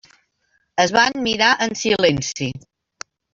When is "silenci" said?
1.83-2.49